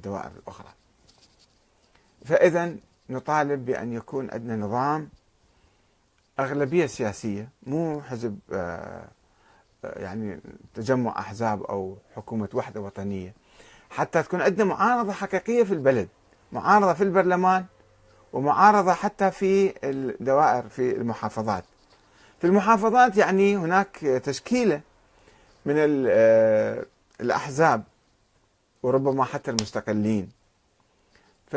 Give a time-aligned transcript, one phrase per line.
[0.00, 0.68] الدوائر الأخرى.
[2.24, 2.76] فإذا
[3.10, 5.08] نطالب بأن يكون عندنا نظام
[6.40, 9.08] أغلبية سياسية مو حزب آه،
[9.84, 10.40] آه، يعني
[10.74, 13.34] تجمع أحزاب أو حكومة وحدة وطنية.
[13.90, 16.08] حتى تكون عندنا معارضة حقيقية في البلد
[16.52, 17.64] معارضة في البرلمان
[18.32, 21.64] ومعارضة حتى في الدوائر في المحافظات.
[22.40, 24.80] في المحافظات يعني هناك تشكيلة
[25.66, 26.84] من آه،
[27.20, 27.84] الأحزاب
[28.82, 30.28] وربما حتى المستقلين.
[31.46, 31.56] ف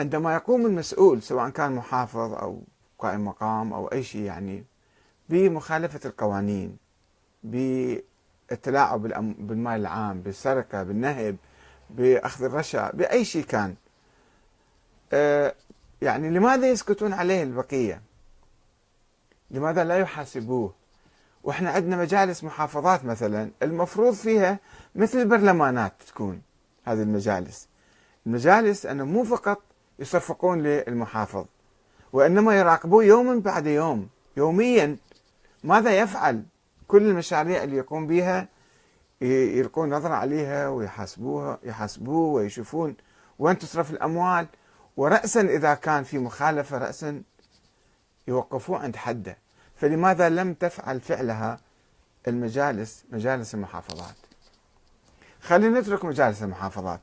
[0.00, 2.62] عندما يقوم المسؤول سواء كان محافظ أو
[2.98, 4.64] قائم مقام أو أي شيء يعني
[5.28, 6.76] بمخالفة القوانين
[7.44, 9.02] بالتلاعب
[9.46, 11.36] بالمال العام بالسرقة بالنهب
[11.90, 13.74] بأخذ الرشا بأي شيء كان
[15.12, 15.54] آه،
[16.02, 18.02] يعني لماذا يسكتون عليه البقية؟
[19.50, 20.74] لماذا لا يحاسبوه؟
[21.44, 24.58] وإحنا عندنا مجالس محافظات مثلا المفروض فيها
[24.94, 26.42] مثل البرلمانات تكون
[26.84, 27.68] هذه المجالس.
[28.26, 29.62] المجالس أنه مو فقط
[29.98, 31.44] يصفقون للمحافظ
[32.12, 34.96] وإنما يراقبوه يوما بعد يوم يوميا.
[35.64, 36.42] ماذا يفعل
[36.88, 38.48] كل المشاريع اللي يقوم بها؟
[39.20, 42.96] يلقون نظرة عليها ويحاسبوها يحاسبوه ويشوفون
[43.38, 44.46] وين تصرف الأموال.
[44.96, 47.22] ورأسا إذا كان في مخالفة رأسا
[48.28, 49.36] يوقفوه عند حده.
[49.80, 51.60] فلماذا لم تفعل فعلها
[52.28, 54.16] المجالس مجالس المحافظات؟
[55.40, 57.00] خلينا نترك مجالس المحافظات.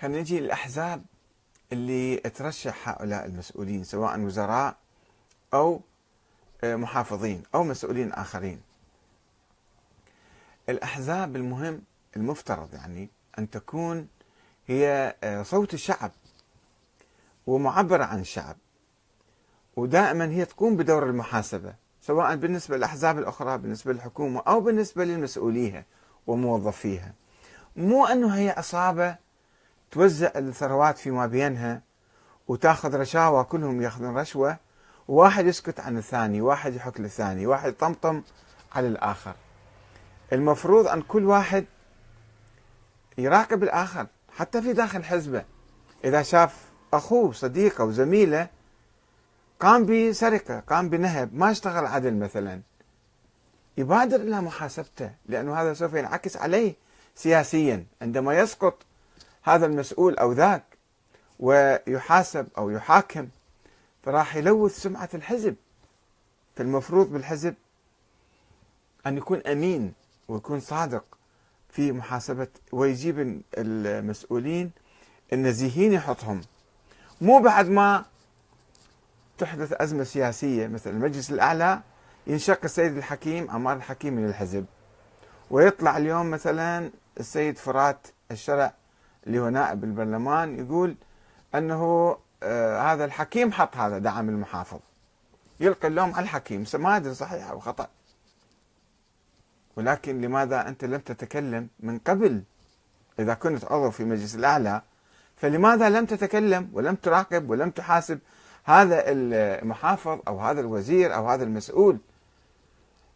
[0.00, 1.04] خلينا نجي للأحزاب
[1.72, 4.76] اللي ترشح هؤلاء المسؤولين سواء وزراء
[5.54, 5.80] أو
[6.64, 8.60] آه، محافظين أو مسؤولين آخرين.
[10.68, 11.82] الأحزاب المهم
[12.16, 14.08] المفترض يعني أن تكون
[14.66, 16.12] هي آه، صوت الشعب.
[17.48, 18.56] ومعبرة عن الشعب.
[19.76, 25.84] ودائما هي تقوم بدور المحاسبة سواء بالنسبة للأحزاب الأخرى بالنسبة للحكومة أو بالنسبة للمسؤوليها
[26.26, 27.12] وموظفيها.
[27.76, 29.16] مو أنه هي عصابة
[29.90, 31.82] توزع الثروات فيما بينها
[32.48, 34.56] وتاخذ رشاوى كلهم ياخذون رشوة
[35.08, 38.22] وواحد يسكت عن الثاني واحد يحك للثاني واحد يطمطم
[38.72, 39.34] على الآخر.
[40.32, 41.64] المفروض أن كل واحد
[43.18, 44.06] يراقب الآخر
[44.36, 45.44] حتى في داخل حزبه.
[46.04, 48.48] إذا شاف أخوه صديقة وزميلة
[49.60, 52.60] قام بسرقة قام بنهب ما اشتغل عدل مثلا.
[53.78, 56.74] يبادر إلى محاسبته لأنه هذا سوف ينعكس عليه
[57.14, 57.84] سياسيا.
[58.02, 58.82] عندما يسقط
[59.42, 60.64] هذا المسؤول أو ذاك
[61.38, 63.28] ويحاسب أو يحاكم
[64.02, 65.56] فراح يلوث سمعة الحزب.
[66.56, 67.54] فالمفروض بالحزب
[69.06, 69.92] أن يكون أمين
[70.28, 71.04] ويكون صادق
[71.70, 74.70] في محاسبة ويجيب المسؤولين
[75.32, 76.40] النزيهين يحطهم.
[77.20, 78.04] مو بعد ما
[79.38, 81.80] تحدث أزمة سياسية مثل المجلس الأعلى
[82.26, 84.64] ينشق السيد الحكيم عمار الحكيم من الحزب
[85.50, 86.90] ويطلع اليوم مثلا
[87.20, 88.72] السيد فرات الشرع
[89.26, 90.96] اللي هو نائب البرلمان يقول
[91.54, 94.78] أنه آه هذا الحكيم حط هذا دعم المحافظ.
[95.60, 96.64] يلقي اللوم على الحكيم.
[96.74, 97.88] ما أدري صحيح أو خطأ.
[99.76, 102.42] ولكن لماذا أنت لم تتكلم من قبل؟
[103.18, 104.82] إذا كنت عضو في مجلس الأعلى
[105.40, 108.18] فلماذا لم تتكلم ولم تراقب ولم تحاسب
[108.64, 111.98] هذا المحافظ أو هذا الوزير أو هذا المسؤول؟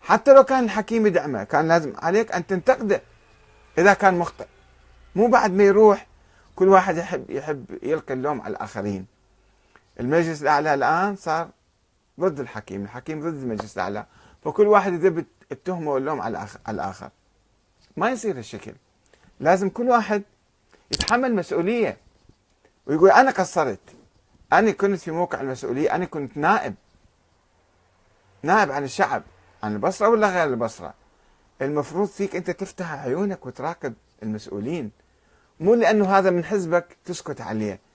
[0.00, 3.02] حتى لو كان الحكيم يدعمه كان لازم عليك أن تنتقده
[3.78, 4.46] إذا كان مخطئ.
[5.16, 6.06] مو بعد ما يروح
[6.56, 9.06] كل واحد يحب يحب يلقي اللوم على الآخرين.
[10.00, 11.48] المجلس الأعلى الآن صار
[12.20, 14.06] ضد الحكيم الحكيم ضد المجلس الأعلى
[14.44, 17.10] فكل واحد يذب التهمة واللوم على الآخر.
[17.96, 18.72] ما يصير الشكل
[19.40, 20.22] لازم كل واحد
[20.92, 21.96] يتحمل مسؤولية.
[22.86, 23.80] ويقول أنا قصرت.
[24.52, 26.74] أنا كنت في موقع المسؤولية أنا كنت نائب.
[28.42, 29.22] نائب عن الشعب
[29.62, 30.94] عن البصرة ولا غير البصرة؟
[31.62, 34.90] المفروض فيك أنت تفتح عيونك وتراقب المسؤولين.
[35.60, 37.80] مو لأنه هذا من حزبك تسكت عليه.